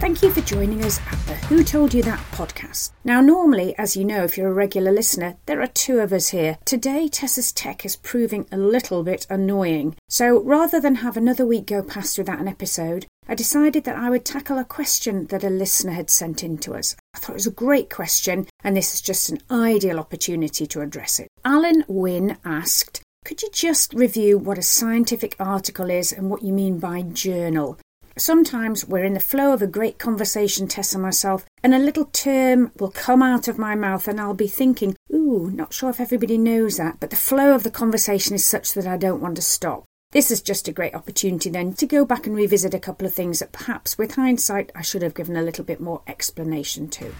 Thank 0.00 0.22
you 0.22 0.30
for 0.30 0.40
joining 0.40 0.82
us 0.82 0.98
at 1.12 1.18
the 1.26 1.34
Who 1.48 1.62
Told 1.62 1.92
You 1.92 2.02
That 2.04 2.24
podcast. 2.32 2.92
Now, 3.04 3.20
normally, 3.20 3.76
as 3.76 3.98
you 3.98 4.04
know, 4.06 4.24
if 4.24 4.38
you're 4.38 4.48
a 4.48 4.52
regular 4.52 4.90
listener, 4.90 5.36
there 5.44 5.60
are 5.60 5.66
two 5.66 5.98
of 5.98 6.10
us 6.10 6.28
here. 6.28 6.56
Today, 6.64 7.06
Tessa's 7.06 7.52
tech 7.52 7.84
is 7.84 7.96
proving 7.96 8.46
a 8.50 8.56
little 8.56 9.02
bit 9.02 9.26
annoying. 9.28 9.94
So 10.08 10.42
rather 10.42 10.80
than 10.80 10.96
have 10.96 11.18
another 11.18 11.44
week 11.44 11.66
go 11.66 11.82
past 11.82 12.16
without 12.16 12.40
an 12.40 12.48
episode, 12.48 13.04
I 13.28 13.34
decided 13.34 13.84
that 13.84 13.96
I 13.96 14.08
would 14.08 14.24
tackle 14.24 14.56
a 14.56 14.64
question 14.64 15.26
that 15.26 15.44
a 15.44 15.50
listener 15.50 15.92
had 15.92 16.08
sent 16.08 16.42
in 16.42 16.56
to 16.58 16.72
us. 16.72 16.96
I 17.12 17.18
thought 17.18 17.32
it 17.32 17.34
was 17.34 17.46
a 17.46 17.50
great 17.50 17.90
question, 17.90 18.46
and 18.64 18.74
this 18.74 18.94
is 18.94 19.02
just 19.02 19.28
an 19.28 19.40
ideal 19.50 20.00
opportunity 20.00 20.66
to 20.66 20.80
address 20.80 21.20
it. 21.20 21.28
Alan 21.44 21.84
Wynne 21.88 22.38
asked, 22.42 23.02
could 23.26 23.42
you 23.42 23.50
just 23.52 23.92
review 23.92 24.38
what 24.38 24.56
a 24.56 24.62
scientific 24.62 25.36
article 25.38 25.90
is 25.90 26.10
and 26.10 26.30
what 26.30 26.42
you 26.42 26.54
mean 26.54 26.78
by 26.78 27.02
journal? 27.02 27.78
Sometimes 28.20 28.86
we're 28.86 29.04
in 29.04 29.14
the 29.14 29.18
flow 29.18 29.54
of 29.54 29.62
a 29.62 29.66
great 29.66 29.98
conversation, 29.98 30.68
Tess 30.68 30.92
and 30.92 31.02
myself, 31.02 31.46
and 31.62 31.74
a 31.74 31.78
little 31.78 32.04
term 32.04 32.70
will 32.78 32.90
come 32.90 33.22
out 33.22 33.48
of 33.48 33.56
my 33.56 33.74
mouth 33.74 34.06
and 34.06 34.20
I'll 34.20 34.34
be 34.34 34.46
thinking, 34.46 34.94
ooh, 35.10 35.50
not 35.50 35.72
sure 35.72 35.88
if 35.88 36.00
everybody 36.00 36.36
knows 36.36 36.76
that, 36.76 37.00
but 37.00 37.08
the 37.08 37.16
flow 37.16 37.54
of 37.54 37.62
the 37.62 37.70
conversation 37.70 38.34
is 38.34 38.44
such 38.44 38.74
that 38.74 38.86
I 38.86 38.98
don't 38.98 39.22
want 39.22 39.36
to 39.36 39.42
stop. 39.42 39.86
This 40.12 40.30
is 40.30 40.42
just 40.42 40.68
a 40.68 40.72
great 40.72 40.94
opportunity 40.94 41.48
then 41.48 41.72
to 41.72 41.86
go 41.86 42.04
back 42.04 42.26
and 42.26 42.36
revisit 42.36 42.74
a 42.74 42.78
couple 42.78 43.06
of 43.06 43.14
things 43.14 43.38
that 43.38 43.52
perhaps 43.52 43.96
with 43.96 44.16
hindsight 44.16 44.70
I 44.74 44.82
should 44.82 45.00
have 45.00 45.14
given 45.14 45.34
a 45.34 45.42
little 45.42 45.64
bit 45.64 45.80
more 45.80 46.02
explanation 46.06 46.90
to. 46.90 47.14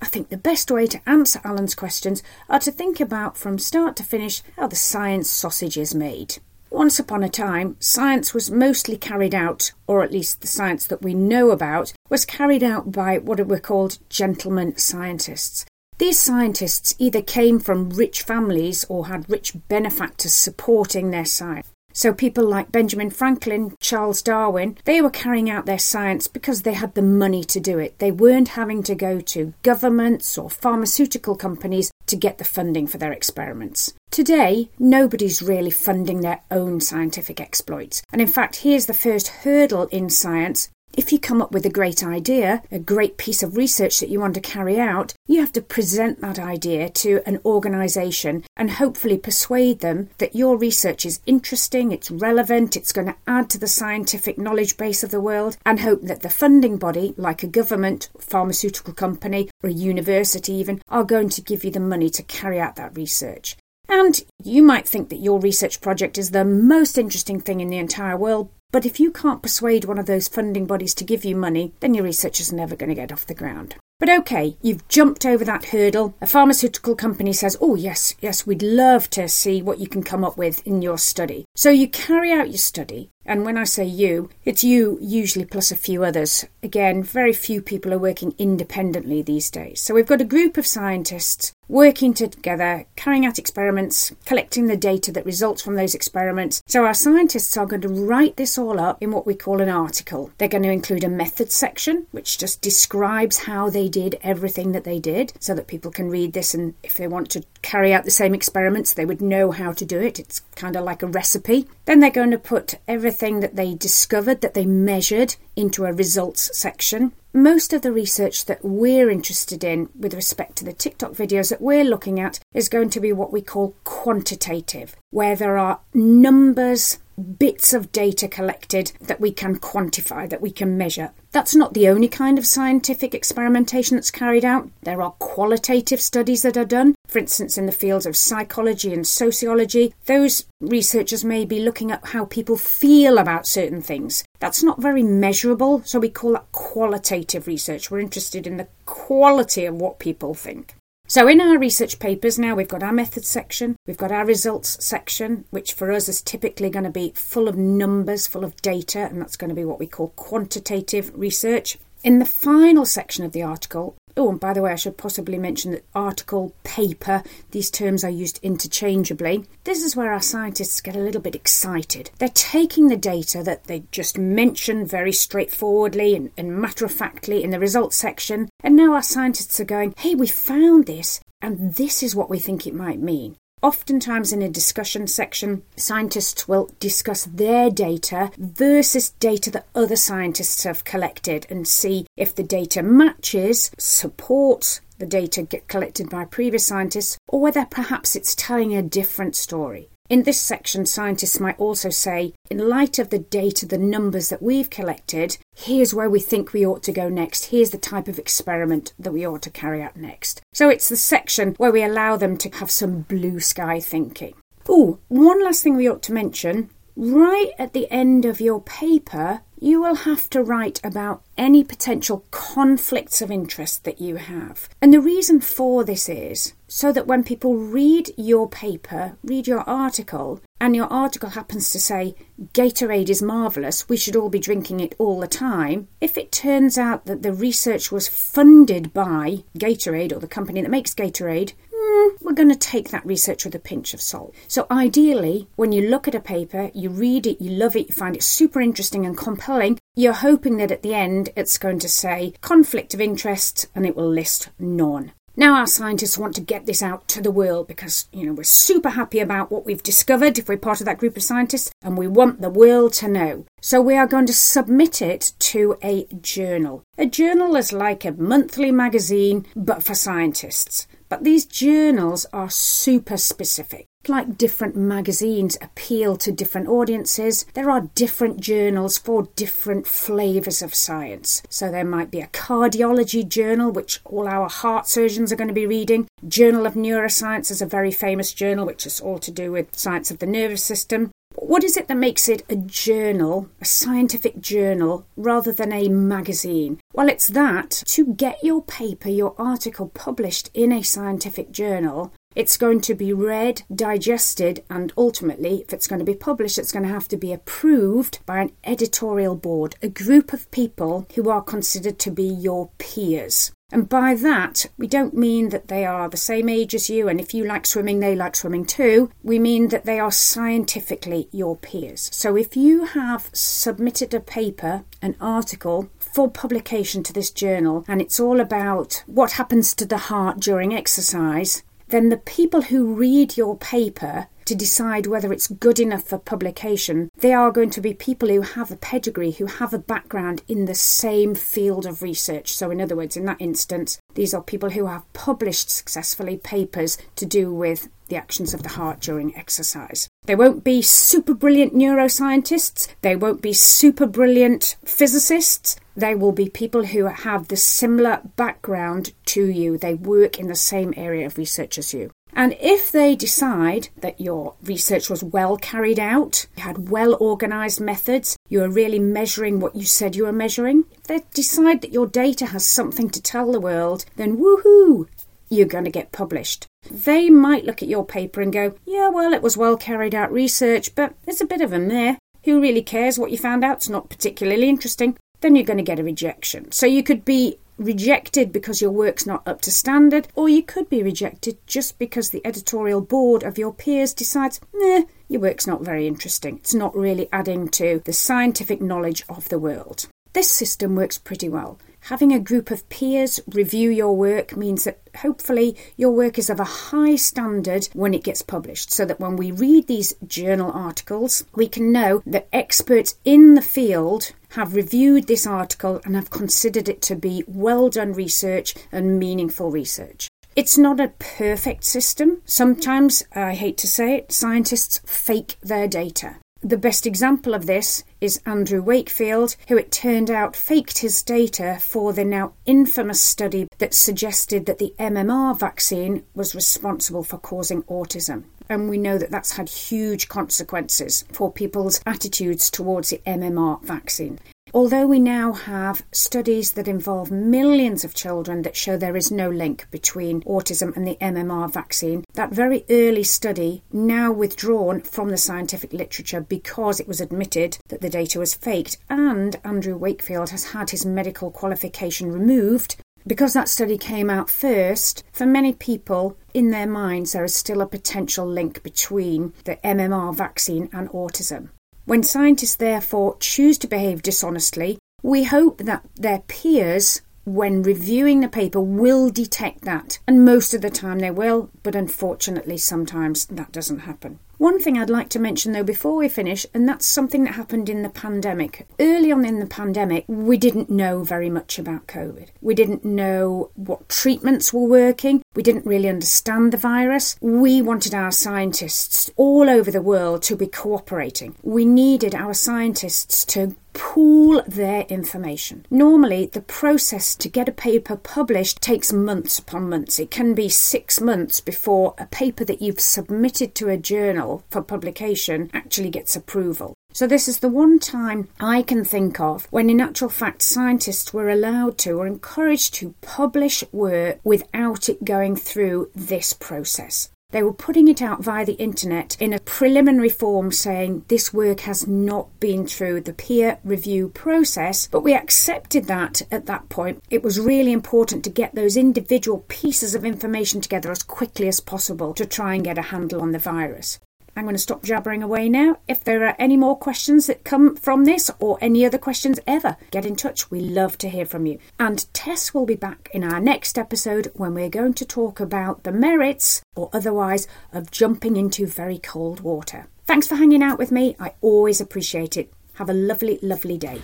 I 0.00 0.06
think 0.06 0.28
the 0.28 0.36
best 0.36 0.72
way 0.72 0.88
to 0.88 1.08
answer 1.08 1.40
Alan's 1.44 1.76
questions 1.76 2.24
are 2.48 2.58
to 2.58 2.72
think 2.72 2.98
about 2.98 3.36
from 3.36 3.60
start 3.60 3.94
to 3.94 4.02
finish 4.02 4.42
how 4.56 4.66
the 4.66 4.74
science 4.74 5.30
sausage 5.30 5.78
is 5.78 5.94
made. 5.94 6.38
Once 6.72 6.98
upon 6.98 7.22
a 7.22 7.28
time, 7.28 7.76
science 7.80 8.32
was 8.32 8.50
mostly 8.50 8.96
carried 8.96 9.34
out, 9.34 9.72
or 9.86 10.02
at 10.02 10.10
least 10.10 10.40
the 10.40 10.46
science 10.46 10.86
that 10.86 11.02
we 11.02 11.12
know 11.12 11.50
about, 11.50 11.92
was 12.08 12.24
carried 12.24 12.62
out 12.62 12.90
by 12.90 13.18
what 13.18 13.46
were 13.46 13.60
called 13.60 13.98
gentlemen 14.08 14.74
scientists. 14.78 15.66
These 15.98 16.18
scientists 16.18 16.94
either 16.98 17.20
came 17.20 17.60
from 17.60 17.90
rich 17.90 18.22
families 18.22 18.86
or 18.88 19.06
had 19.06 19.28
rich 19.28 19.54
benefactors 19.68 20.32
supporting 20.32 21.10
their 21.10 21.26
science. 21.26 21.68
So 21.92 22.14
people 22.14 22.48
like 22.48 22.72
Benjamin 22.72 23.10
Franklin, 23.10 23.76
Charles 23.78 24.22
Darwin, 24.22 24.78
they 24.86 25.02
were 25.02 25.10
carrying 25.10 25.50
out 25.50 25.66
their 25.66 25.78
science 25.78 26.26
because 26.26 26.62
they 26.62 26.72
had 26.72 26.94
the 26.94 27.02
money 27.02 27.44
to 27.44 27.60
do 27.60 27.78
it. 27.78 27.98
They 27.98 28.10
weren't 28.10 28.48
having 28.48 28.82
to 28.84 28.94
go 28.94 29.20
to 29.20 29.52
governments 29.62 30.38
or 30.38 30.48
pharmaceutical 30.48 31.36
companies 31.36 31.92
to 32.06 32.16
get 32.16 32.38
the 32.38 32.44
funding 32.44 32.86
for 32.86 32.96
their 32.96 33.12
experiments. 33.12 33.92
Today, 34.12 34.68
nobody's 34.78 35.40
really 35.40 35.70
funding 35.70 36.20
their 36.20 36.42
own 36.50 36.82
scientific 36.82 37.40
exploits. 37.40 38.02
And 38.12 38.20
in 38.20 38.28
fact, 38.28 38.56
here's 38.56 38.84
the 38.84 38.92
first 38.92 39.28
hurdle 39.28 39.86
in 39.86 40.10
science 40.10 40.68
if 40.94 41.10
you 41.10 41.18
come 41.18 41.40
up 41.40 41.52
with 41.52 41.64
a 41.64 41.70
great 41.70 42.04
idea, 42.04 42.62
a 42.70 42.78
great 42.78 43.16
piece 43.16 43.42
of 43.42 43.56
research 43.56 44.00
that 44.00 44.10
you 44.10 44.20
want 44.20 44.34
to 44.34 44.40
carry 44.42 44.78
out, 44.78 45.14
you 45.26 45.40
have 45.40 45.52
to 45.52 45.62
present 45.62 46.20
that 46.20 46.38
idea 46.38 46.90
to 46.90 47.22
an 47.24 47.40
organisation 47.46 48.44
and 48.54 48.72
hopefully 48.72 49.16
persuade 49.16 49.80
them 49.80 50.10
that 50.18 50.36
your 50.36 50.58
research 50.58 51.06
is 51.06 51.20
interesting, 51.24 51.90
it's 51.90 52.10
relevant, 52.10 52.76
it's 52.76 52.92
going 52.92 53.06
to 53.06 53.16
add 53.26 53.48
to 53.48 53.58
the 53.58 53.66
scientific 53.66 54.36
knowledge 54.36 54.76
base 54.76 55.02
of 55.02 55.10
the 55.10 55.22
world, 55.22 55.56
and 55.64 55.80
hope 55.80 56.02
that 56.02 56.20
the 56.20 56.28
funding 56.28 56.76
body, 56.76 57.14
like 57.16 57.42
a 57.42 57.46
government, 57.46 58.10
pharmaceutical 58.20 58.92
company, 58.92 59.48
or 59.64 59.70
a 59.70 59.72
university 59.72 60.52
even, 60.52 60.82
are 60.90 61.04
going 61.04 61.30
to 61.30 61.40
give 61.40 61.64
you 61.64 61.70
the 61.70 61.80
money 61.80 62.10
to 62.10 62.22
carry 62.22 62.60
out 62.60 62.76
that 62.76 62.94
research. 62.94 63.56
And 63.94 64.24
you 64.42 64.62
might 64.62 64.88
think 64.88 65.10
that 65.10 65.20
your 65.20 65.38
research 65.38 65.82
project 65.82 66.16
is 66.16 66.30
the 66.30 66.46
most 66.46 66.96
interesting 66.96 67.38
thing 67.38 67.60
in 67.60 67.68
the 67.68 67.76
entire 67.76 68.16
world, 68.16 68.48
but 68.70 68.86
if 68.86 68.98
you 68.98 69.10
can't 69.10 69.42
persuade 69.42 69.84
one 69.84 69.98
of 69.98 70.06
those 70.06 70.28
funding 70.28 70.64
bodies 70.64 70.94
to 70.94 71.04
give 71.04 71.26
you 71.26 71.36
money, 71.36 71.74
then 71.80 71.92
your 71.92 72.04
research 72.04 72.40
is 72.40 72.54
never 72.54 72.74
going 72.74 72.88
to 72.88 72.94
get 72.94 73.12
off 73.12 73.26
the 73.26 73.34
ground. 73.34 73.74
But 74.00 74.08
okay, 74.08 74.56
you've 74.62 74.88
jumped 74.88 75.26
over 75.26 75.44
that 75.44 75.66
hurdle. 75.66 76.14
A 76.22 76.26
pharmaceutical 76.26 76.96
company 76.96 77.34
says, 77.34 77.58
Oh, 77.60 77.74
yes, 77.74 78.16
yes, 78.22 78.46
we'd 78.46 78.62
love 78.62 79.10
to 79.10 79.28
see 79.28 79.60
what 79.60 79.78
you 79.78 79.86
can 79.86 80.02
come 80.02 80.24
up 80.24 80.38
with 80.38 80.66
in 80.66 80.80
your 80.80 80.96
study. 80.96 81.44
So 81.54 81.68
you 81.68 81.86
carry 81.86 82.32
out 82.32 82.48
your 82.48 82.58
study, 82.58 83.10
and 83.24 83.44
when 83.44 83.56
I 83.56 83.64
say 83.64 83.84
you, 83.84 84.30
it's 84.44 84.64
you 84.64 84.98
usually 85.00 85.44
plus 85.44 85.70
a 85.70 85.76
few 85.76 86.04
others. 86.04 86.44
Again, 86.62 87.02
very 87.02 87.32
few 87.32 87.62
people 87.62 87.92
are 87.92 87.98
working 87.98 88.34
independently 88.38 89.22
these 89.22 89.50
days. 89.50 89.80
So 89.80 89.94
we've 89.94 90.06
got 90.06 90.20
a 90.20 90.24
group 90.24 90.56
of 90.56 90.66
scientists 90.66 91.52
working 91.68 92.12
together, 92.12 92.84
carrying 92.96 93.24
out 93.24 93.38
experiments, 93.38 94.12
collecting 94.26 94.66
the 94.66 94.76
data 94.76 95.10
that 95.12 95.24
results 95.24 95.62
from 95.62 95.76
those 95.76 95.94
experiments. 95.94 96.62
So 96.66 96.84
our 96.84 96.92
scientists 96.92 97.56
are 97.56 97.64
going 97.64 97.80
to 97.82 97.88
write 97.88 98.36
this 98.36 98.58
all 98.58 98.78
up 98.78 98.98
in 99.00 99.12
what 99.12 99.26
we 99.26 99.34
call 99.34 99.60
an 99.60 99.68
article. 99.68 100.30
They're 100.36 100.48
going 100.48 100.64
to 100.64 100.70
include 100.70 101.04
a 101.04 101.08
method 101.08 101.50
section, 101.50 102.06
which 102.10 102.36
just 102.36 102.60
describes 102.60 103.38
how 103.38 103.70
they 103.70 103.88
did 103.88 104.18
everything 104.22 104.72
that 104.72 104.84
they 104.84 104.98
did 104.98 105.32
so 105.38 105.54
that 105.54 105.66
people 105.66 105.90
can 105.90 106.10
read 106.10 106.32
this 106.32 106.52
and 106.52 106.74
if 106.82 106.94
they 106.94 107.06
want 107.06 107.30
to 107.30 107.44
carry 107.62 107.94
out 107.94 108.04
the 108.04 108.10
same 108.10 108.34
experiments, 108.34 108.92
they 108.92 109.06
would 109.06 109.22
know 109.22 109.52
how 109.52 109.72
to 109.72 109.84
do 109.84 110.00
it. 110.00 110.18
It's 110.18 110.40
kind 110.56 110.76
of 110.76 110.84
like 110.84 111.02
a 111.02 111.06
recipe. 111.06 111.68
Then 111.86 112.00
they're 112.00 112.10
going 112.10 112.32
to 112.32 112.38
put 112.38 112.74
everything 112.86 113.11
that 113.12 113.56
they 113.56 113.74
discovered, 113.74 114.40
that 114.40 114.54
they 114.54 114.66
measured, 114.66 115.36
into 115.56 115.84
a 115.84 115.92
results 115.92 116.56
section. 116.56 117.12
Most 117.34 117.72
of 117.72 117.82
the 117.82 117.92
research 117.92 118.44
that 118.46 118.62
we're 118.62 119.10
interested 119.10 119.64
in 119.64 119.88
with 119.98 120.12
respect 120.12 120.56
to 120.56 120.64
the 120.64 120.72
TikTok 120.72 121.12
videos 121.12 121.48
that 121.50 121.62
we're 121.62 121.84
looking 121.84 122.20
at 122.20 122.40
is 122.52 122.68
going 122.68 122.90
to 122.90 123.00
be 123.00 123.12
what 123.12 123.32
we 123.32 123.40
call 123.40 123.74
quantitative, 123.84 124.96
where 125.10 125.36
there 125.36 125.56
are 125.56 125.80
numbers, 125.94 126.98
bits 127.38 127.72
of 127.72 127.92
data 127.92 128.28
collected 128.28 128.92
that 129.00 129.20
we 129.20 129.30
can 129.32 129.56
quantify, 129.58 130.28
that 130.28 130.42
we 130.42 130.50
can 130.50 130.76
measure. 130.76 131.12
That's 131.30 131.54
not 131.54 131.72
the 131.72 131.88
only 131.88 132.08
kind 132.08 132.38
of 132.38 132.46
scientific 132.46 133.14
experimentation 133.14 133.96
that's 133.96 134.10
carried 134.10 134.44
out. 134.44 134.68
There 134.82 135.00
are 135.00 135.12
qualitative 135.12 136.00
studies 136.00 136.42
that 136.42 136.56
are 136.56 136.64
done, 136.64 136.94
for 137.12 137.18
instance, 137.18 137.58
in 137.58 137.66
the 137.66 137.72
fields 137.72 138.06
of 138.06 138.16
psychology 138.16 138.92
and 138.92 139.06
sociology. 139.06 139.94
Those 140.06 140.46
researchers 140.60 141.24
may 141.24 141.44
be 141.44 141.60
looking 141.60 141.92
at 141.92 142.06
how 142.06 142.24
people 142.24 142.56
feel 142.56 143.18
about 143.18 143.46
certain 143.46 143.82
things. 143.82 144.24
That's 144.40 144.62
not 144.62 144.80
very 144.80 145.02
measurable, 145.02 145.82
so 145.84 146.00
we 146.00 146.08
call 146.08 146.32
that 146.32 146.50
qualitative 146.52 147.46
research. 147.46 147.90
We're 147.90 148.00
interested 148.00 148.46
in 148.46 148.56
the 148.56 148.68
quality 148.86 149.66
of 149.66 149.74
what 149.74 149.98
people 149.98 150.32
think. 150.34 150.74
So 151.06 151.28
in 151.28 151.42
our 151.42 151.58
research 151.58 151.98
papers 151.98 152.38
now 152.38 152.54
we've 152.54 152.66
got 152.66 152.82
our 152.82 152.92
methods 152.92 153.28
section, 153.28 153.76
we've 153.86 153.98
got 153.98 154.12
our 154.12 154.24
results 154.24 154.82
section, 154.82 155.44
which 155.50 155.74
for 155.74 155.92
us 155.92 156.08
is 156.08 156.22
typically 156.22 156.70
going 156.70 156.84
to 156.84 156.90
be 156.90 157.12
full 157.14 157.48
of 157.48 157.58
numbers, 157.58 158.26
full 158.26 158.44
of 158.44 158.56
data, 158.62 159.00
and 159.00 159.20
that's 159.20 159.36
going 159.36 159.50
to 159.50 159.54
be 159.54 159.64
what 159.64 159.78
we 159.78 159.86
call 159.86 160.08
quantitative 160.16 161.12
research. 161.14 161.76
In 162.02 162.18
the 162.18 162.24
final 162.24 162.86
section 162.86 163.24
of 163.24 163.32
the 163.32 163.42
article, 163.42 163.94
Oh, 164.16 164.30
and 164.30 164.38
by 164.38 164.52
the 164.52 164.62
way, 164.62 164.72
I 164.72 164.76
should 164.76 164.96
possibly 164.96 165.38
mention 165.38 165.72
that 165.72 165.84
article, 165.94 166.54
paper, 166.64 167.22
these 167.50 167.70
terms 167.70 168.04
are 168.04 168.10
used 168.10 168.38
interchangeably. 168.42 169.44
This 169.64 169.82
is 169.82 169.96
where 169.96 170.12
our 170.12 170.20
scientists 170.20 170.80
get 170.80 170.96
a 170.96 171.00
little 171.00 171.20
bit 171.20 171.34
excited. 171.34 172.10
They're 172.18 172.28
taking 172.28 172.88
the 172.88 172.96
data 172.96 173.42
that 173.42 173.64
they 173.64 173.84
just 173.90 174.18
mentioned 174.18 174.88
very 174.88 175.12
straightforwardly 175.12 176.14
and, 176.14 176.30
and 176.36 176.60
matter 176.60 176.84
of 176.84 176.92
factly 176.92 177.42
in 177.42 177.50
the 177.50 177.58
results 177.58 177.96
section, 177.96 178.48
and 178.62 178.76
now 178.76 178.92
our 178.92 179.02
scientists 179.02 179.58
are 179.60 179.64
going, 179.64 179.94
hey, 179.98 180.14
we 180.14 180.26
found 180.26 180.86
this, 180.86 181.20
and 181.40 181.74
this 181.74 182.02
is 182.02 182.14
what 182.14 182.30
we 182.30 182.38
think 182.38 182.66
it 182.66 182.74
might 182.74 183.00
mean. 183.00 183.36
Oftentimes, 183.62 184.32
in 184.32 184.42
a 184.42 184.48
discussion 184.48 185.06
section, 185.06 185.62
scientists 185.76 186.48
will 186.48 186.68
discuss 186.80 187.26
their 187.26 187.70
data 187.70 188.32
versus 188.36 189.10
data 189.20 189.52
that 189.52 189.68
other 189.72 189.94
scientists 189.94 190.64
have 190.64 190.82
collected 190.82 191.46
and 191.48 191.68
see 191.68 192.04
if 192.16 192.34
the 192.34 192.42
data 192.42 192.82
matches, 192.82 193.70
supports 193.78 194.80
the 194.98 195.06
data 195.06 195.46
collected 195.68 196.10
by 196.10 196.24
previous 196.24 196.66
scientists, 196.66 197.16
or 197.28 197.40
whether 197.40 197.64
perhaps 197.64 198.16
it's 198.16 198.34
telling 198.34 198.74
a 198.74 198.82
different 198.82 199.36
story. 199.36 199.88
In 200.10 200.24
this 200.24 200.40
section, 200.40 200.84
scientists 200.84 201.38
might 201.38 201.58
also 201.58 201.88
say, 201.88 202.34
in 202.50 202.68
light 202.68 202.98
of 202.98 203.10
the 203.10 203.20
data, 203.20 203.64
the 203.64 203.78
numbers 203.78 204.28
that 204.28 204.42
we've 204.42 204.68
collected, 204.70 205.38
here's 205.54 205.94
where 205.94 206.10
we 206.10 206.20
think 206.20 206.52
we 206.52 206.66
ought 206.66 206.82
to 206.84 206.92
go 206.92 207.08
next. 207.08 207.46
Here's 207.46 207.70
the 207.70 207.78
type 207.78 208.08
of 208.08 208.18
experiment 208.18 208.92
that 208.98 209.12
we 209.12 209.26
ought 209.26 209.42
to 209.42 209.50
carry 209.50 209.82
out 209.82 209.96
next. 209.96 210.40
So 210.52 210.68
it's 210.68 210.88
the 210.88 210.96
section 210.96 211.54
where 211.58 211.72
we 211.72 211.82
allow 211.82 212.16
them 212.16 212.36
to 212.38 212.50
have 212.50 212.70
some 212.70 213.02
blue 213.02 213.40
sky 213.40 213.80
thinking. 213.80 214.34
Oh, 214.68 214.98
one 215.08 215.44
last 215.44 215.62
thing 215.62 215.76
we 215.76 215.88
ought 215.88 216.02
to 216.04 216.12
mention 216.12 216.70
right 216.96 217.50
at 217.58 217.72
the 217.72 217.90
end 217.90 218.24
of 218.24 218.40
your 218.40 218.60
paper, 218.60 219.40
you 219.58 219.80
will 219.80 219.94
have 219.94 220.28
to 220.30 220.42
write 220.42 220.80
about 220.84 221.22
any 221.38 221.64
potential 221.64 222.24
conflicts 222.30 223.22
of 223.22 223.30
interest 223.30 223.84
that 223.84 224.00
you 224.00 224.16
have. 224.16 224.68
And 224.80 224.92
the 224.92 225.00
reason 225.00 225.40
for 225.40 225.84
this 225.84 226.08
is 226.08 226.54
so 226.66 226.92
that 226.92 227.06
when 227.06 227.22
people 227.22 227.56
read 227.56 228.10
your 228.16 228.48
paper, 228.48 229.16
read 229.22 229.46
your 229.46 229.60
article, 229.60 230.40
and 230.62 230.76
your 230.76 230.86
article 230.86 231.30
happens 231.30 231.70
to 231.70 231.80
say 231.80 232.14
Gatorade 232.54 233.10
is 233.10 233.20
marvellous, 233.20 233.88
we 233.88 233.96
should 233.96 234.14
all 234.14 234.30
be 234.30 234.38
drinking 234.38 234.78
it 234.78 234.94
all 234.96 235.18
the 235.18 235.26
time, 235.26 235.88
if 236.00 236.16
it 236.16 236.30
turns 236.30 236.78
out 236.78 237.04
that 237.06 237.22
the 237.22 237.32
research 237.32 237.90
was 237.90 238.06
funded 238.06 238.92
by 238.92 239.42
Gatorade 239.58 240.12
or 240.12 240.20
the 240.20 240.28
company 240.28 240.62
that 240.62 240.70
makes 240.70 240.94
Gatorade, 240.94 241.54
mm, 241.74 242.10
we're 242.20 242.32
going 242.32 242.48
to 242.48 242.54
take 242.54 242.90
that 242.90 243.04
research 243.04 243.44
with 243.44 243.56
a 243.56 243.58
pinch 243.58 243.92
of 243.92 244.00
salt. 244.00 244.36
So, 244.46 244.68
ideally, 244.70 245.48
when 245.56 245.72
you 245.72 245.90
look 245.90 246.06
at 246.06 246.14
a 246.14 246.20
paper, 246.20 246.70
you 246.74 246.90
read 246.90 247.26
it, 247.26 247.42
you 247.42 247.50
love 247.50 247.74
it, 247.74 247.88
you 247.88 247.94
find 247.94 248.14
it 248.14 248.22
super 248.22 248.60
interesting 248.60 249.04
and 249.04 249.16
compelling, 249.16 249.80
you're 249.96 250.12
hoping 250.12 250.58
that 250.58 250.70
at 250.70 250.84
the 250.84 250.94
end 250.94 251.30
it's 251.34 251.58
going 251.58 251.80
to 251.80 251.88
say 251.88 252.34
conflict 252.40 252.94
of 252.94 253.00
interest 253.00 253.66
and 253.74 253.84
it 253.84 253.96
will 253.96 254.08
list 254.08 254.50
none. 254.60 255.10
Now 255.34 255.54
our 255.54 255.66
scientists 255.66 256.18
want 256.18 256.34
to 256.34 256.42
get 256.42 256.66
this 256.66 256.82
out 256.82 257.08
to 257.08 257.22
the 257.22 257.30
world 257.30 257.66
because, 257.66 258.06
you 258.12 258.26
know, 258.26 258.34
we're 258.34 258.44
super 258.44 258.90
happy 258.90 259.18
about 259.18 259.50
what 259.50 259.64
we've 259.64 259.82
discovered 259.82 260.38
if 260.38 260.46
we're 260.46 260.58
part 260.58 260.80
of 260.80 260.86
that 260.86 260.98
group 260.98 261.16
of 261.16 261.22
scientists 261.22 261.70
and 261.82 261.96
we 261.96 262.06
want 262.06 262.42
the 262.42 262.50
world 262.50 262.92
to 262.94 263.08
know. 263.08 263.46
So 263.62 263.80
we 263.80 263.96
are 263.96 264.06
going 264.06 264.26
to 264.26 264.34
submit 264.34 265.00
it 265.00 265.32
to 265.38 265.78
a 265.82 266.04
journal. 266.20 266.82
A 266.98 267.06
journal 267.06 267.56
is 267.56 267.72
like 267.72 268.04
a 268.04 268.12
monthly 268.12 268.70
magazine 268.70 269.46
but 269.56 269.82
for 269.82 269.94
scientists. 269.94 270.86
But 271.12 271.24
these 271.24 271.44
journals 271.44 272.24
are 272.32 272.48
super 272.48 273.18
specific. 273.18 273.84
Like 274.08 274.38
different 274.38 274.76
magazines 274.76 275.58
appeal 275.60 276.16
to 276.16 276.32
different 276.32 276.68
audiences, 276.68 277.44
there 277.52 277.68
are 277.68 277.90
different 277.94 278.40
journals 278.40 278.96
for 278.96 279.28
different 279.36 279.86
flavours 279.86 280.62
of 280.62 280.74
science. 280.74 281.42
So 281.50 281.70
there 281.70 281.84
might 281.84 282.10
be 282.10 282.22
a 282.22 282.28
cardiology 282.28 283.28
journal, 283.28 283.70
which 283.70 284.00
all 284.06 284.26
our 284.26 284.48
heart 284.48 284.88
surgeons 284.88 285.30
are 285.30 285.36
going 285.36 285.48
to 285.48 285.54
be 285.54 285.66
reading. 285.66 286.08
Journal 286.26 286.64
of 286.64 286.72
Neuroscience 286.72 287.50
is 287.50 287.60
a 287.60 287.66
very 287.66 287.92
famous 287.92 288.32
journal, 288.32 288.64
which 288.64 288.86
is 288.86 288.98
all 288.98 289.18
to 289.18 289.30
do 289.30 289.52
with 289.52 289.76
science 289.76 290.10
of 290.10 290.18
the 290.18 290.26
nervous 290.26 290.64
system. 290.64 291.10
What 291.44 291.64
is 291.64 291.76
it 291.76 291.88
that 291.88 291.96
makes 291.96 292.28
it 292.28 292.44
a 292.48 292.54
journal, 292.54 293.48
a 293.60 293.64
scientific 293.64 294.40
journal, 294.40 295.04
rather 295.16 295.50
than 295.50 295.72
a 295.72 295.88
magazine? 295.88 296.78
Well, 296.94 297.08
it's 297.08 297.26
that 297.26 297.82
to 297.86 298.14
get 298.14 298.44
your 298.44 298.62
paper, 298.62 299.08
your 299.08 299.34
article 299.36 299.88
published 299.88 300.50
in 300.54 300.70
a 300.70 300.84
scientific 300.84 301.50
journal, 301.50 302.12
it's 302.36 302.56
going 302.56 302.80
to 302.82 302.94
be 302.94 303.12
read, 303.12 303.62
digested, 303.74 304.62
and 304.70 304.92
ultimately, 304.96 305.62
if 305.62 305.72
it's 305.72 305.88
going 305.88 305.98
to 305.98 306.04
be 306.04 306.14
published, 306.14 306.58
it's 306.58 306.72
going 306.72 306.84
to 306.84 306.94
have 306.94 307.08
to 307.08 307.16
be 307.16 307.32
approved 307.32 308.20
by 308.24 308.40
an 308.40 308.52
editorial 308.62 309.34
board, 309.34 309.74
a 309.82 309.88
group 309.88 310.32
of 310.32 310.50
people 310.52 311.08
who 311.16 311.28
are 311.28 311.42
considered 311.42 311.98
to 311.98 312.12
be 312.12 312.24
your 312.24 312.70
peers. 312.78 313.50
And 313.72 313.88
by 313.88 314.14
that, 314.16 314.66
we 314.76 314.86
don't 314.86 315.14
mean 315.14 315.48
that 315.48 315.68
they 315.68 315.86
are 315.86 316.06
the 316.06 316.18
same 316.18 316.50
age 316.50 316.74
as 316.74 316.90
you, 316.90 317.08
and 317.08 317.18
if 317.18 317.32
you 317.32 317.44
like 317.44 317.64
swimming, 317.64 318.00
they 318.00 318.14
like 318.14 318.36
swimming 318.36 318.66
too. 318.66 319.10
We 319.22 319.38
mean 319.38 319.68
that 319.68 319.86
they 319.86 319.98
are 319.98 320.12
scientifically 320.12 321.30
your 321.32 321.56
peers. 321.56 322.10
So 322.12 322.36
if 322.36 322.54
you 322.54 322.84
have 322.84 323.30
submitted 323.32 324.12
a 324.12 324.20
paper, 324.20 324.84
an 325.00 325.16
article, 325.20 325.88
for 325.98 326.30
publication 326.30 327.02
to 327.04 327.14
this 327.14 327.30
journal, 327.30 327.86
and 327.88 328.02
it's 328.02 328.20
all 328.20 328.40
about 328.40 329.02
what 329.06 329.32
happens 329.32 329.74
to 329.76 329.86
the 329.86 329.96
heart 329.96 330.38
during 330.38 330.74
exercise, 330.74 331.62
then 331.88 332.10
the 332.10 332.18
people 332.18 332.62
who 332.62 332.94
read 332.94 333.38
your 333.38 333.56
paper 333.56 334.26
to 334.46 334.54
decide 334.54 335.06
whether 335.06 335.32
it's 335.32 335.48
good 335.48 335.78
enough 335.78 336.04
for 336.04 336.18
publication, 336.18 337.10
they 337.18 337.32
are 337.32 337.50
going 337.50 337.70
to 337.70 337.80
be 337.80 337.94
people 337.94 338.28
who 338.28 338.42
have 338.42 338.70
a 338.70 338.76
pedigree, 338.76 339.32
who 339.32 339.46
have 339.46 339.72
a 339.72 339.78
background 339.78 340.42
in 340.48 340.64
the 340.64 340.74
same 340.74 341.34
field 341.34 341.86
of 341.86 342.02
research. 342.02 342.52
So, 342.54 342.70
in 342.70 342.80
other 342.80 342.96
words, 342.96 343.16
in 343.16 343.24
that 343.26 343.40
instance, 343.40 344.00
these 344.14 344.34
are 344.34 344.42
people 344.42 344.70
who 344.70 344.86
have 344.86 345.10
published 345.12 345.70
successfully 345.70 346.36
papers 346.36 346.98
to 347.16 347.26
do 347.26 347.52
with 347.52 347.88
the 348.08 348.16
actions 348.16 348.52
of 348.52 348.62
the 348.62 348.68
heart 348.68 349.00
during 349.00 349.34
exercise. 349.36 350.08
They 350.26 350.34
won't 350.34 350.62
be 350.62 350.82
super 350.82 351.32
brilliant 351.32 351.74
neuroscientists, 351.74 352.88
they 353.00 353.16
won't 353.16 353.40
be 353.40 353.54
super 353.54 354.06
brilliant 354.06 354.76
physicists, 354.84 355.76
they 355.96 356.14
will 356.14 356.32
be 356.32 356.48
people 356.48 356.86
who 356.86 357.06
have 357.06 357.48
the 357.48 357.56
similar 357.56 358.20
background 358.36 359.12
to 359.26 359.46
you. 359.46 359.78
They 359.78 359.94
work 359.94 360.38
in 360.38 360.48
the 360.48 360.54
same 360.54 360.92
area 360.96 361.26
of 361.26 361.38
research 361.38 361.78
as 361.78 361.94
you. 361.94 362.10
And 362.34 362.56
if 362.60 362.90
they 362.90 363.14
decide 363.14 363.88
that 363.98 364.20
your 364.20 364.54
research 364.62 365.10
was 365.10 365.22
well 365.22 365.56
carried 365.56 366.00
out, 366.00 366.46
you 366.56 366.62
had 366.62 366.88
well 366.88 367.16
organized 367.20 367.80
methods, 367.80 368.36
you 368.48 368.62
are 368.62 368.70
really 368.70 368.98
measuring 368.98 369.60
what 369.60 369.76
you 369.76 369.84
said 369.84 370.16
you 370.16 370.24
were 370.24 370.32
measuring, 370.32 370.84
if 370.92 371.02
they 371.04 371.22
decide 371.34 371.82
that 371.82 371.92
your 371.92 372.06
data 372.06 372.46
has 372.46 372.64
something 372.64 373.10
to 373.10 373.20
tell 373.20 373.52
the 373.52 373.60
world, 373.60 374.06
then 374.16 374.38
woohoo, 374.38 375.06
you're 375.50 375.66
going 375.66 375.84
to 375.84 375.90
get 375.90 376.12
published. 376.12 376.66
They 376.90 377.28
might 377.28 377.66
look 377.66 377.82
at 377.82 377.88
your 377.88 378.06
paper 378.06 378.40
and 378.40 378.52
go, 378.52 378.74
yeah, 378.86 379.08
well, 379.08 379.34
it 379.34 379.42
was 379.42 379.56
well 379.56 379.76
carried 379.76 380.14
out 380.14 380.32
research, 380.32 380.94
but 380.94 381.14
there's 381.24 381.42
a 381.42 381.46
bit 381.46 381.60
of 381.60 381.72
a 381.72 381.78
meh. 381.78 382.16
Who 382.44 382.60
really 382.60 382.82
cares 382.82 383.18
what 383.18 383.30
you 383.30 383.38
found 383.38 383.62
out? 383.62 383.76
It's 383.76 383.88
not 383.88 384.08
particularly 384.08 384.68
interesting. 384.68 385.16
Then 385.40 385.54
you're 385.54 385.64
going 385.64 385.76
to 385.76 385.82
get 385.82 386.00
a 386.00 386.04
rejection. 386.04 386.72
So 386.72 386.86
you 386.86 387.02
could 387.02 387.24
be 387.24 387.58
rejected 387.82 388.52
because 388.52 388.80
your 388.80 388.90
work's 388.90 389.26
not 389.26 389.46
up 389.46 389.60
to 389.62 389.70
standard, 389.70 390.28
or 390.34 390.48
you 390.48 390.62
could 390.62 390.88
be 390.88 391.02
rejected 391.02 391.58
just 391.66 391.98
because 391.98 392.30
the 392.30 392.44
editorial 392.46 393.00
board 393.00 393.42
of 393.42 393.58
your 393.58 393.72
peers 393.74 394.14
decides, 394.14 394.60
nah, 394.72 395.02
your 395.28 395.40
work's 395.40 395.66
not 395.66 395.82
very 395.82 396.06
interesting. 396.06 396.56
It's 396.56 396.74
not 396.74 396.96
really 396.96 397.28
adding 397.32 397.68
to 397.68 398.00
the 398.04 398.12
scientific 398.12 398.80
knowledge 398.80 399.24
of 399.28 399.48
the 399.48 399.58
world. 399.58 400.06
This 400.32 400.50
system 400.50 400.96
works 400.96 401.18
pretty 401.18 401.48
well. 401.48 401.78
Having 402.06 402.32
a 402.32 402.40
group 402.40 402.72
of 402.72 402.88
peers 402.88 403.38
review 403.46 403.88
your 403.88 404.16
work 404.16 404.56
means 404.56 404.82
that 404.82 404.98
hopefully 405.18 405.76
your 405.96 406.10
work 406.10 406.36
is 406.36 406.50
of 406.50 406.58
a 406.58 406.64
high 406.64 407.14
standard 407.14 407.88
when 407.92 408.12
it 408.12 408.24
gets 408.24 408.42
published, 408.42 408.90
so 408.90 409.04
that 409.04 409.20
when 409.20 409.36
we 409.36 409.52
read 409.52 409.86
these 409.86 410.12
journal 410.26 410.72
articles, 410.72 411.44
we 411.54 411.68
can 411.68 411.92
know 411.92 412.20
that 412.26 412.48
experts 412.52 413.14
in 413.24 413.54
the 413.54 413.62
field 413.62 414.32
have 414.50 414.74
reviewed 414.74 415.28
this 415.28 415.46
article 415.46 416.00
and 416.04 416.16
have 416.16 416.28
considered 416.28 416.88
it 416.88 417.02
to 417.02 417.14
be 417.14 417.44
well 417.46 417.88
done 417.88 418.12
research 418.12 418.74
and 418.90 419.20
meaningful 419.20 419.70
research. 419.70 420.26
It's 420.56 420.76
not 420.76 420.98
a 420.98 421.12
perfect 421.20 421.84
system. 421.84 422.42
Sometimes, 422.44 423.22
I 423.32 423.54
hate 423.54 423.78
to 423.78 423.86
say 423.86 424.16
it, 424.16 424.32
scientists 424.32 425.00
fake 425.06 425.56
their 425.62 425.86
data. 425.86 426.41
The 426.64 426.78
best 426.78 427.08
example 427.08 427.54
of 427.54 427.66
this 427.66 428.04
is 428.20 428.40
Andrew 428.46 428.80
Wakefield, 428.80 429.56
who 429.66 429.76
it 429.76 429.90
turned 429.90 430.30
out 430.30 430.54
faked 430.54 430.98
his 430.98 431.20
data 431.20 431.78
for 431.80 432.12
the 432.12 432.24
now 432.24 432.52
infamous 432.66 433.20
study 433.20 433.66
that 433.78 433.92
suggested 433.92 434.66
that 434.66 434.78
the 434.78 434.94
MMR 434.96 435.58
vaccine 435.58 436.22
was 436.36 436.54
responsible 436.54 437.24
for 437.24 437.38
causing 437.38 437.82
autism. 437.84 438.44
And 438.68 438.88
we 438.88 438.96
know 438.96 439.18
that 439.18 439.32
that's 439.32 439.56
had 439.56 439.68
huge 439.68 440.28
consequences 440.28 441.24
for 441.32 441.50
people's 441.50 442.00
attitudes 442.06 442.70
towards 442.70 443.10
the 443.10 443.20
MMR 443.26 443.82
vaccine. 443.82 444.38
Although 444.74 445.06
we 445.06 445.20
now 445.20 445.52
have 445.52 446.02
studies 446.12 446.72
that 446.72 446.88
involve 446.88 447.30
millions 447.30 448.04
of 448.04 448.14
children 448.14 448.62
that 448.62 448.74
show 448.74 448.96
there 448.96 449.16
is 449.16 449.30
no 449.30 449.50
link 449.50 449.86
between 449.90 450.40
autism 450.44 450.96
and 450.96 451.06
the 451.06 451.18
MMR 451.20 451.70
vaccine, 451.70 452.24
that 452.32 452.52
very 452.52 452.86
early 452.88 453.22
study, 453.22 453.82
now 453.92 454.32
withdrawn 454.32 455.02
from 455.02 455.28
the 455.28 455.36
scientific 455.36 455.92
literature 455.92 456.40
because 456.40 457.00
it 457.00 457.06
was 457.06 457.20
admitted 457.20 457.76
that 457.88 458.00
the 458.00 458.08
data 458.08 458.38
was 458.38 458.54
faked, 458.54 458.96
and 459.10 459.56
Andrew 459.62 459.94
Wakefield 459.94 460.48
has 460.48 460.72
had 460.72 460.88
his 460.88 461.04
medical 461.04 461.50
qualification 461.50 462.32
removed. 462.32 462.96
Because 463.26 463.52
that 463.52 463.68
study 463.68 463.98
came 463.98 464.30
out 464.30 464.48
first, 464.48 465.22
for 465.32 465.44
many 465.44 465.74
people, 465.74 466.38
in 466.54 466.70
their 466.70 466.86
minds, 466.88 467.32
there 467.32 467.44
is 467.44 467.54
still 467.54 467.82
a 467.82 467.86
potential 467.86 468.46
link 468.46 468.82
between 468.82 469.52
the 469.64 469.76
MMR 469.84 470.34
vaccine 470.34 470.88
and 470.94 471.10
autism. 471.10 471.68
When 472.04 472.24
scientists 472.24 472.74
therefore 472.74 473.36
choose 473.38 473.78
to 473.78 473.86
behave 473.86 474.22
dishonestly, 474.22 474.98
we 475.22 475.44
hope 475.44 475.78
that 475.78 476.04
their 476.16 476.40
peers, 476.40 477.22
when 477.44 477.84
reviewing 477.84 478.40
the 478.40 478.48
paper, 478.48 478.80
will 478.80 479.30
detect 479.30 479.82
that. 479.82 480.18
And 480.26 480.44
most 480.44 480.74
of 480.74 480.80
the 480.80 480.90
time 480.90 481.20
they 481.20 481.30
will, 481.30 481.70
but 481.84 481.94
unfortunately, 481.94 482.76
sometimes 482.76 483.46
that 483.46 483.70
doesn't 483.70 484.00
happen. 484.00 484.40
One 484.62 484.78
thing 484.78 484.96
I'd 484.96 485.10
like 485.10 485.28
to 485.30 485.40
mention 485.40 485.72
though 485.72 485.82
before 485.82 486.14
we 486.14 486.28
finish, 486.28 486.64
and 486.72 486.88
that's 486.88 487.04
something 487.04 487.42
that 487.42 487.56
happened 487.56 487.88
in 487.88 488.04
the 488.04 488.08
pandemic. 488.08 488.86
Early 489.00 489.32
on 489.32 489.44
in 489.44 489.58
the 489.58 489.66
pandemic, 489.66 490.24
we 490.28 490.56
didn't 490.56 490.88
know 490.88 491.24
very 491.24 491.50
much 491.50 491.80
about 491.80 492.06
COVID. 492.06 492.50
We 492.60 492.76
didn't 492.76 493.04
know 493.04 493.72
what 493.74 494.08
treatments 494.08 494.72
were 494.72 494.86
working. 494.86 495.42
We 495.56 495.64
didn't 495.64 495.84
really 495.84 496.08
understand 496.08 496.72
the 496.72 496.76
virus. 496.76 497.34
We 497.40 497.82
wanted 497.82 498.14
our 498.14 498.30
scientists 498.30 499.32
all 499.34 499.68
over 499.68 499.90
the 499.90 500.00
world 500.00 500.42
to 500.44 500.54
be 500.54 500.68
cooperating. 500.68 501.56
We 501.64 501.84
needed 501.84 502.32
our 502.32 502.54
scientists 502.54 503.44
to 503.46 503.74
pool 503.92 504.62
their 504.66 505.02
information. 505.02 505.86
Normally, 505.90 506.46
the 506.46 506.60
process 506.60 507.34
to 507.36 507.48
get 507.48 507.68
a 507.68 507.72
paper 507.72 508.16
published 508.16 508.80
takes 508.80 509.12
months 509.12 509.58
upon 509.58 509.88
months. 509.88 510.18
It 510.18 510.30
can 510.30 510.54
be 510.54 510.68
six 510.68 511.20
months 511.20 511.60
before 511.60 512.14
a 512.18 512.26
paper 512.26 512.64
that 512.64 512.82
you've 512.82 513.00
submitted 513.00 513.74
to 513.76 513.88
a 513.88 513.96
journal 513.96 514.64
for 514.70 514.82
publication 514.82 515.70
actually 515.72 516.10
gets 516.10 516.36
approval. 516.36 516.94
So, 517.14 517.26
this 517.26 517.46
is 517.46 517.58
the 517.58 517.68
one 517.68 517.98
time 517.98 518.48
I 518.58 518.80
can 518.80 519.04
think 519.04 519.38
of 519.38 519.66
when, 519.70 519.90
in 519.90 520.00
actual 520.00 520.30
fact, 520.30 520.62
scientists 520.62 521.34
were 521.34 521.50
allowed 521.50 521.98
to 521.98 522.12
or 522.12 522.26
encouraged 522.26 522.94
to 522.94 523.14
publish 523.20 523.84
work 523.92 524.40
without 524.44 525.10
it 525.10 525.22
going 525.22 525.56
through 525.56 526.10
this 526.14 526.54
process. 526.54 527.28
They 527.52 527.62
were 527.62 527.72
putting 527.72 528.08
it 528.08 528.22
out 528.22 528.42
via 528.42 528.64
the 528.64 528.72
internet 528.72 529.36
in 529.38 529.52
a 529.52 529.60
preliminary 529.60 530.30
form 530.30 530.72
saying 530.72 531.26
this 531.28 531.52
work 531.52 531.80
has 531.80 532.06
not 532.06 532.48
been 532.60 532.86
through 532.86 533.20
the 533.20 533.34
peer 533.34 533.78
review 533.84 534.30
process, 534.30 535.06
but 535.06 535.20
we 535.20 535.34
accepted 535.34 536.06
that 536.06 536.42
at 536.50 536.64
that 536.66 536.88
point. 536.88 537.22
It 537.30 537.42
was 537.42 537.60
really 537.60 537.92
important 537.92 538.42
to 538.44 538.50
get 538.50 538.74
those 538.74 538.96
individual 538.96 539.64
pieces 539.68 540.14
of 540.14 540.24
information 540.24 540.80
together 540.80 541.10
as 541.10 541.22
quickly 541.22 541.68
as 541.68 541.78
possible 541.78 542.32
to 542.34 542.46
try 542.46 542.74
and 542.74 542.84
get 542.84 542.96
a 542.98 543.02
handle 543.02 543.42
on 543.42 543.52
the 543.52 543.58
virus. 543.58 544.18
I'm 544.54 544.64
going 544.64 544.74
to 544.74 544.78
stop 544.78 545.02
jabbering 545.02 545.42
away 545.42 545.68
now. 545.68 545.98
If 546.06 546.22
there 546.22 546.44
are 546.46 546.56
any 546.58 546.76
more 546.76 546.96
questions 546.96 547.46
that 547.46 547.64
come 547.64 547.96
from 547.96 548.24
this 548.24 548.50
or 548.60 548.78
any 548.80 549.06
other 549.06 549.18
questions 549.18 549.58
ever, 549.66 549.96
get 550.10 550.26
in 550.26 550.36
touch. 550.36 550.70
We 550.70 550.80
love 550.80 551.16
to 551.18 551.28
hear 551.28 551.46
from 551.46 551.66
you. 551.66 551.78
And 551.98 552.26
Tess 552.34 552.74
will 552.74 552.86
be 552.86 552.94
back 552.94 553.30
in 553.32 553.44
our 553.44 553.60
next 553.60 553.98
episode 553.98 554.52
when 554.54 554.74
we're 554.74 554.90
going 554.90 555.14
to 555.14 555.24
talk 555.24 555.58
about 555.58 556.04
the 556.04 556.12
merits 556.12 556.82
or 556.94 557.08
otherwise 557.12 557.66
of 557.92 558.10
jumping 558.10 558.56
into 558.56 558.86
very 558.86 559.18
cold 559.18 559.60
water. 559.60 560.06
Thanks 560.26 560.46
for 560.46 560.56
hanging 560.56 560.82
out 560.82 560.98
with 560.98 561.10
me. 561.10 561.34
I 561.40 561.54
always 561.60 562.00
appreciate 562.00 562.56
it. 562.56 562.72
Have 562.94 563.08
a 563.08 563.14
lovely, 563.14 563.58
lovely 563.62 563.96
day. 563.96 564.20